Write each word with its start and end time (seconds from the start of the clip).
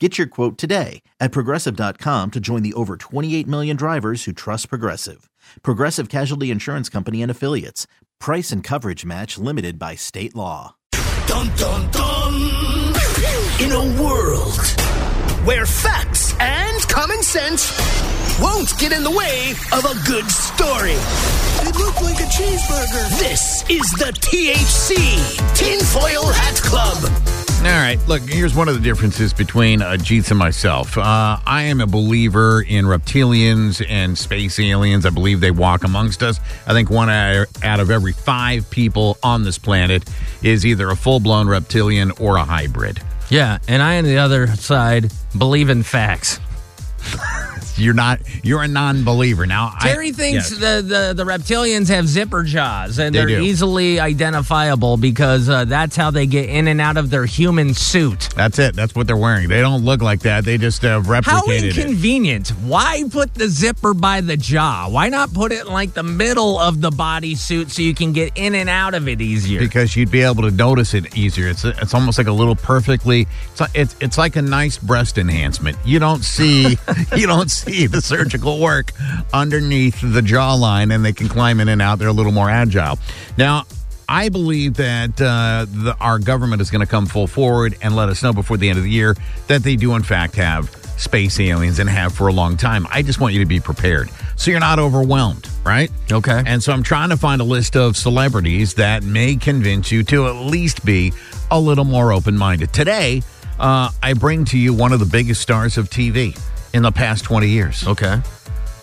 Get 0.00 0.18
your 0.18 0.26
quote 0.26 0.58
today 0.58 1.02
at 1.20 1.30
progressive.com 1.30 2.32
to 2.32 2.40
join 2.40 2.62
the 2.64 2.74
over 2.74 2.96
28 2.96 3.46
million 3.46 3.76
drivers 3.76 4.24
who 4.24 4.32
trust 4.32 4.68
Progressive. 4.68 5.30
Progressive 5.62 6.08
Casualty 6.08 6.50
Insurance 6.50 6.88
Company 6.88 7.22
and 7.22 7.30
Affiliates. 7.30 7.86
Price 8.18 8.50
and 8.50 8.64
coverage 8.64 9.04
match 9.04 9.38
limited 9.38 9.78
by 9.78 9.94
state 9.94 10.34
law. 10.34 10.74
Dun 11.28 11.48
dun 11.56 11.90
dun! 11.92 12.34
In 13.60 13.70
a 13.70 14.02
world 14.02 14.58
where 15.46 15.64
facts 15.64 16.34
and 16.40 16.82
common 16.88 17.22
sense 17.22 17.70
won't 18.40 18.76
get 18.78 18.90
in 18.90 19.04
the 19.04 19.10
way 19.12 19.52
of 19.72 19.84
a 19.84 19.94
good 20.08 20.28
story. 20.28 20.96
It 21.68 21.76
looked 21.78 22.02
like 22.02 22.18
a 22.18 22.28
cheeseburger. 22.34 23.18
This 23.20 23.62
is 23.70 23.88
the 23.92 24.12
THC 24.12 25.54
Tinfoil 25.54 26.32
Hat 26.32 26.56
Club. 26.56 27.33
All 27.64 27.70
right, 27.70 27.98
look, 28.06 28.20
here's 28.20 28.54
one 28.54 28.68
of 28.68 28.74
the 28.74 28.80
differences 28.82 29.32
between 29.32 29.80
uh, 29.80 29.92
Jeets 29.92 30.28
and 30.28 30.38
myself. 30.38 30.98
Uh, 30.98 31.38
I 31.46 31.62
am 31.62 31.80
a 31.80 31.86
believer 31.86 32.60
in 32.60 32.84
reptilians 32.84 33.82
and 33.88 34.18
space 34.18 34.58
aliens. 34.58 35.06
I 35.06 35.10
believe 35.10 35.40
they 35.40 35.50
walk 35.50 35.82
amongst 35.82 36.22
us. 36.22 36.40
I 36.66 36.74
think 36.74 36.90
one 36.90 37.08
out 37.08 37.80
of 37.80 37.90
every 37.90 38.12
five 38.12 38.68
people 38.68 39.16
on 39.22 39.44
this 39.44 39.56
planet 39.56 40.04
is 40.42 40.66
either 40.66 40.90
a 40.90 40.96
full 40.96 41.20
blown 41.20 41.48
reptilian 41.48 42.10
or 42.20 42.36
a 42.36 42.44
hybrid. 42.44 43.00
Yeah, 43.30 43.56
and 43.66 43.82
I 43.82 43.96
on 43.96 44.04
the 44.04 44.18
other 44.18 44.46
side 44.48 45.10
believe 45.38 45.70
in 45.70 45.82
facts. 45.82 46.40
You're 47.76 47.94
not. 47.94 48.20
You're 48.42 48.62
a 48.62 48.68
non-believer 48.68 49.46
now. 49.46 49.72
I- 49.78 49.88
Terry 49.88 50.12
thinks 50.12 50.50
yes. 50.50 50.58
the, 50.60 50.82
the, 50.86 51.24
the 51.24 51.24
reptilians 51.30 51.88
have 51.88 52.06
zipper 52.08 52.42
jaws 52.42 52.98
and 52.98 53.14
They 53.14 53.20
are 53.20 53.28
easily 53.28 54.00
identifiable 54.00 54.96
because 54.96 55.48
uh, 55.48 55.64
that's 55.64 55.96
how 55.96 56.10
they 56.10 56.26
get 56.26 56.48
in 56.48 56.68
and 56.68 56.80
out 56.80 56.96
of 56.96 57.10
their 57.10 57.24
human 57.26 57.74
suit. 57.74 58.28
That's 58.36 58.58
it. 58.58 58.74
That's 58.76 58.94
what 58.94 59.06
they're 59.06 59.16
wearing. 59.16 59.48
They 59.48 59.60
don't 59.60 59.84
look 59.84 60.02
like 60.02 60.20
that. 60.20 60.44
They 60.44 60.58
just 60.58 60.84
uh, 60.84 61.00
How 61.00 61.20
replicated 61.20 61.62
it. 61.70 61.78
inconvenient. 61.78 62.48
Why 62.50 63.02
put 63.10 63.34
the 63.34 63.48
zipper 63.48 63.94
by 63.94 64.20
the 64.20 64.36
jaw? 64.36 64.88
Why 64.88 65.08
not 65.08 65.32
put 65.32 65.52
it 65.52 65.66
in 65.66 65.72
like 65.72 65.94
the 65.94 66.02
middle 66.02 66.58
of 66.58 66.80
the 66.80 66.90
bodysuit 66.90 67.70
so 67.70 67.82
you 67.82 67.94
can 67.94 68.12
get 68.12 68.32
in 68.36 68.54
and 68.54 68.68
out 68.68 68.94
of 68.94 69.08
it 69.08 69.20
easier? 69.20 69.60
because 69.60 69.96
you'd 69.96 70.10
be 70.10 70.20
able 70.22 70.42
to 70.42 70.50
notice 70.50 70.94
it 70.94 71.16
easier. 71.16 71.48
It's 71.48 71.64
it's 71.64 71.94
almost 71.94 72.18
like 72.18 72.26
a 72.26 72.32
little 72.32 72.56
perfectly. 72.56 73.26
It's 73.52 73.60
like- 73.60 73.70
it's 73.74 73.96
it's 74.00 74.18
like 74.18 74.36
a 74.36 74.42
nice 74.42 74.78
breast 74.78 75.18
enhancement. 75.18 75.76
You 75.84 75.98
don't 75.98 76.22
see 76.24 76.76
you 77.16 77.26
don't 77.26 77.50
see 77.50 77.63
the 77.64 78.00
surgical 78.02 78.60
work 78.60 78.92
underneath 79.32 80.00
the 80.00 80.20
jawline, 80.20 80.94
and 80.94 81.04
they 81.04 81.12
can 81.12 81.28
climb 81.28 81.60
in 81.60 81.68
and 81.68 81.82
out. 81.82 81.98
They're 81.98 82.08
a 82.08 82.12
little 82.12 82.32
more 82.32 82.50
agile. 82.50 82.98
Now. 83.36 83.64
I 84.06 84.28
believe 84.28 84.74
that 84.74 85.18
uh, 85.18 85.64
the, 85.66 85.96
our 85.98 86.18
government 86.18 86.60
is 86.60 86.70
going 86.70 86.82
to 86.82 86.86
come 86.86 87.06
full 87.06 87.26
forward 87.26 87.78
and 87.80 87.96
let 87.96 88.10
us 88.10 88.22
know 88.22 88.34
before 88.34 88.58
the 88.58 88.68
end 88.68 88.76
of 88.76 88.84
the 88.84 88.90
year 88.90 89.16
that 89.46 89.62
they 89.62 89.76
do, 89.76 89.94
in 89.94 90.02
fact, 90.02 90.36
have 90.36 90.68
space 90.98 91.40
aliens 91.40 91.78
and 91.78 91.88
have 91.88 92.14
for 92.14 92.28
a 92.28 92.32
long 92.32 92.58
time. 92.58 92.86
I 92.90 93.00
just 93.00 93.18
want 93.18 93.32
you 93.32 93.40
to 93.40 93.46
be 93.46 93.60
prepared 93.60 94.10
so 94.36 94.50
you're 94.50 94.60
not 94.60 94.78
overwhelmed, 94.78 95.48
right? 95.64 95.90
Okay. 96.10 96.42
And 96.46 96.62
so 96.62 96.72
I'm 96.72 96.82
trying 96.82 97.10
to 97.10 97.16
find 97.16 97.40
a 97.40 97.44
list 97.44 97.76
of 97.76 97.96
celebrities 97.96 98.74
that 98.74 99.02
may 99.02 99.36
convince 99.36 99.90
you 99.92 100.02
to 100.04 100.26
at 100.26 100.36
least 100.36 100.84
be 100.84 101.12
a 101.50 101.58
little 101.58 101.84
more 101.84 102.12
open 102.12 102.36
minded. 102.36 102.72
Today, 102.72 103.22
uh, 103.58 103.90
I 104.02 104.14
bring 104.14 104.44
to 104.46 104.58
you 104.58 104.74
one 104.74 104.92
of 104.92 105.00
the 105.00 105.06
biggest 105.06 105.40
stars 105.40 105.78
of 105.78 105.88
TV 105.90 106.38
in 106.74 106.82
the 106.82 106.92
past 106.92 107.24
20 107.24 107.48
years. 107.48 107.86
okay. 107.86 108.20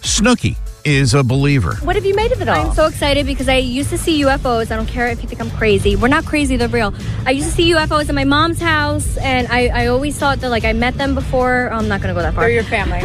Snooki 0.00 0.56
is 0.82 1.12
a 1.12 1.22
believer. 1.22 1.74
What 1.82 1.94
have 1.96 2.06
you 2.06 2.14
made 2.14 2.32
of 2.32 2.40
it 2.40 2.48
all? 2.48 2.68
I'm 2.68 2.74
so 2.74 2.86
excited 2.86 3.26
because 3.26 3.50
I 3.50 3.56
used 3.56 3.90
to 3.90 3.98
see 3.98 4.22
UFOs. 4.22 4.70
I 4.70 4.76
don't 4.76 4.86
care 4.86 5.08
if 5.08 5.20
you 5.22 5.28
think 5.28 5.42
I'm 5.42 5.50
crazy. 5.50 5.94
We're 5.94 6.08
not 6.08 6.24
crazy, 6.24 6.56
they're 6.56 6.68
real. 6.68 6.94
I 7.26 7.32
used 7.32 7.50
to 7.50 7.54
see 7.54 7.70
UFOs 7.72 8.08
in 8.08 8.14
my 8.14 8.24
mom's 8.24 8.60
house, 8.60 9.18
and 9.18 9.46
I, 9.48 9.66
I 9.68 9.86
always 9.88 10.16
thought 10.18 10.40
that 10.40 10.48
like 10.48 10.64
I 10.64 10.72
met 10.72 10.94
them 10.96 11.14
before. 11.14 11.68
Oh, 11.70 11.76
I'm 11.76 11.88
not 11.88 12.00
gonna 12.00 12.14
go 12.14 12.22
that 12.22 12.32
far. 12.32 12.44
They're 12.44 12.52
your 12.52 12.64
family. 12.64 13.00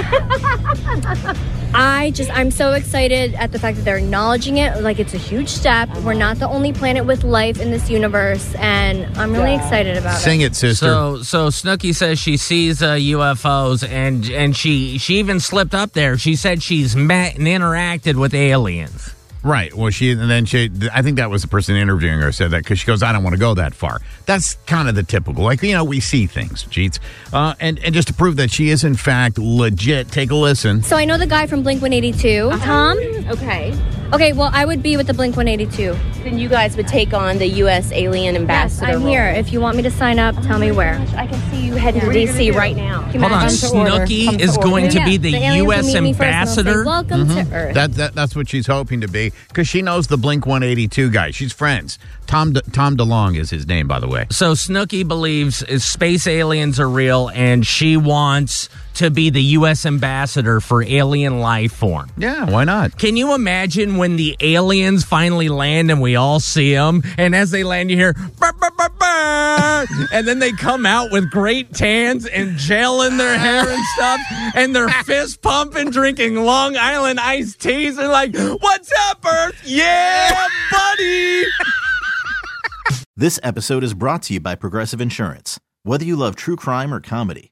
I 1.77 2.11
just 2.11 2.29
I'm 2.31 2.51
so 2.51 2.71
excited 2.71 3.33
at 3.33 3.51
the 3.51 3.59
fact 3.59 3.75
that 3.77 3.83
they're 3.83 3.97
acknowledging 3.97 4.57
it. 4.57 4.81
Like 4.81 4.99
it's 4.99 5.13
a 5.13 5.17
huge 5.17 5.49
step. 5.49 5.89
We're 5.97 6.13
not 6.13 6.39
the 6.39 6.47
only 6.47 6.71
planet 6.71 7.05
with 7.05 7.23
life 7.23 7.59
in 7.59 7.69
this 7.69 7.89
universe, 7.89 8.55
and 8.55 9.05
I'm 9.17 9.33
really 9.33 9.55
excited 9.55 9.97
about 9.97 10.19
Sing 10.19 10.41
it. 10.41 10.55
Sing 10.55 10.69
it, 10.69 10.77
sister. 10.77 10.85
So 10.85 11.21
so 11.23 11.47
Snooki 11.47 11.93
says 11.93 12.19
she 12.19 12.37
sees 12.37 12.81
uh, 12.81 12.93
UFOs 12.93 13.87
and 13.87 14.29
and 14.29 14.55
she 14.55 14.97
she 14.97 15.15
even 15.15 15.39
slipped 15.39 15.73
up 15.73 15.91
there. 15.91 16.17
She 16.17 16.35
said 16.35 16.63
she's 16.63 16.95
met 16.95 17.37
and 17.37 17.45
interacted 17.47 18.15
with 18.15 18.33
aliens. 18.33 19.14
Right. 19.45 19.73
Well, 19.73 19.89
she, 19.91 20.11
and 20.11 20.29
then 20.29 20.45
she, 20.45 20.69
I 20.93 21.01
think 21.01 21.17
that 21.17 21.29
was 21.29 21.41
the 21.43 21.47
person 21.47 21.75
interviewing 21.77 22.19
her 22.19 22.31
said 22.33 22.51
that 22.51 22.63
because 22.63 22.79
she 22.79 22.85
goes, 22.87 23.01
I 23.03 23.13
don't 23.13 23.23
want 23.23 23.35
to 23.35 23.39
go 23.39 23.53
that 23.53 23.73
far. 23.73 24.01
That's 24.25 24.55
kind 24.65 24.89
of 24.89 24.95
the 24.95 25.03
typical. 25.03 25.43
Like, 25.43 25.61
you 25.61 25.73
know, 25.73 25.83
we 25.83 25.99
see 25.99 26.25
things, 26.27 26.65
Jeets. 26.65 26.99
Uh, 27.31 27.53
and, 27.59 27.79
and 27.79 27.93
just 27.95 28.07
to 28.09 28.13
prove 28.13 28.35
that 28.37 28.51
she 28.51 28.69
is, 28.69 28.83
in 28.83 28.95
fact, 28.95 29.37
legit, 29.37 30.09
take 30.09 30.31
a 30.31 30.35
listen. 30.35 30.81
So 30.83 30.97
I 30.97 31.05
know 31.05 31.17
the 31.17 31.27
guy 31.27 31.47
from 31.47 31.63
Blink 31.63 31.81
182, 31.81 32.49
Uh-huh. 32.51 32.65
Tom. 32.65 32.97
okay. 33.31 33.73
Okay, 34.13 34.33
well 34.33 34.49
I 34.53 34.65
would 34.65 34.83
be 34.83 34.97
with 34.97 35.07
the 35.07 35.13
Blink 35.13 35.35
182. 35.37 35.95
Then 36.25 36.39
you 36.39 36.49
guys 36.49 36.75
would 36.75 36.87
take 36.87 37.13
on 37.13 37.37
the 37.37 37.45
U.S. 37.45 37.91
alien 37.91 38.33
Yes, 38.33 38.41
ambassador. 38.41 38.93
I'm 38.93 39.03
role. 39.03 39.09
here. 39.09 39.27
If 39.27 39.53
you 39.53 39.61
want 39.61 39.77
me 39.77 39.83
to 39.83 39.91
sign 39.91 40.17
up, 40.17 40.33
tell 40.41 40.57
me 40.57 40.71
oh 40.71 40.73
where. 40.73 40.95
I 41.15 41.27
can 41.27 41.39
see 41.51 41.63
you 41.63 41.75
heading 41.75 42.01
to 42.01 42.11
D.C. 42.11 42.49
right 42.49 42.75
now. 42.75 43.03
Can 43.11 43.21
Hold 43.21 43.31
on, 43.31 43.41
imagine? 43.43 43.69
Snooki 43.69 44.39
is 44.39 44.57
going 44.57 44.89
to 44.89 45.05
be 45.05 45.17
the, 45.17 45.33
The 45.33 45.57
U.S. 45.57 45.85
meet 45.93 46.01
me 46.01 46.13
first 46.13 46.23
and 46.57 46.65
they'll 46.65 46.79
ambassador. 46.79 46.83
Welcome 46.83 47.27
to 47.27 47.33
mm-hmm. 47.35 47.53
Earth. 47.53 47.73
That, 47.75 47.93
that 47.93 48.15
that's 48.15 48.35
what 48.35 48.49
she's 48.49 48.65
hoping 48.65 49.01
to 49.01 49.07
be 49.07 49.33
because 49.49 49.67
she 49.67 49.83
knows 49.83 50.07
the 50.07 50.17
Blink 50.17 50.47
182 50.47 51.11
guy. 51.11 51.29
She's 51.29 51.53
friends. 51.53 51.99
Tom 52.25 52.53
De, 52.53 52.61
Tom 52.71 52.97
DeLonge 52.97 53.37
is 53.37 53.51
his 53.51 53.67
name, 53.67 53.87
by 53.87 53.99
the 53.99 54.07
way. 54.07 54.25
So 54.31 54.53
Snooki 54.53 55.07
believes 55.07 55.57
space 55.83 56.25
aliens 56.25 56.79
are 56.79 56.89
real, 56.89 57.29
and 57.35 57.67
she 57.67 57.97
wants 57.97 58.67
to 58.95 59.11
be 59.11 59.29
the 59.29 59.41
U.S. 59.41 59.85
ambassador 59.85 60.59
for 60.59 60.83
alien 60.83 61.39
life 61.39 61.73
form. 61.73 62.09
Yeah, 62.17 62.49
why 62.49 62.63
not? 62.63 62.97
Can 62.97 63.17
you 63.17 63.33
imagine 63.33 63.97
when 63.97 64.15
the 64.15 64.35
aliens 64.39 65.03
finally 65.03 65.49
land 65.49 65.91
and 65.91 66.01
we 66.01 66.15
all 66.15 66.39
see 66.39 66.73
them? 66.73 67.03
And 67.17 67.35
as 67.35 67.51
they 67.51 67.63
land, 67.63 67.91
you 67.91 67.97
hear, 67.97 68.13
"Bah, 68.39 68.51
bah, 68.59 68.69
bah, 68.77 68.89
bah," 68.99 69.85
and 70.11 70.27
then 70.27 70.39
they 70.39 70.51
come 70.51 70.85
out 70.85 71.11
with 71.11 71.29
great 71.29 71.73
tans 71.73 72.25
and 72.25 72.57
gel 72.57 73.01
in 73.03 73.17
their 73.17 73.37
hair 73.37 73.67
and 73.69 73.83
stuff, 73.95 74.19
and 74.55 74.75
they're 74.75 74.89
fist 75.05 75.41
pumping, 75.41 75.89
drinking 75.91 76.35
Long 76.35 76.75
Island 76.77 77.19
iced 77.19 77.59
teas, 77.61 77.97
and 77.97 78.09
like, 78.09 78.35
"What's 78.35 78.91
up, 79.09 79.25
Earth? 79.25 79.61
Yeah, 79.65 80.47
buddy." 80.71 81.43
This 83.17 83.39
episode 83.43 83.83
is 83.83 83.93
brought 83.93 84.23
to 84.23 84.33
you 84.33 84.39
by 84.41 84.55
Progressive 84.55 84.99
Insurance. 84.99 85.57
Whether 85.83 86.03
you 86.03 86.15
love 86.15 86.35
true 86.35 86.55
crime 86.57 86.93
or 86.93 86.99
comedy, 86.99 87.51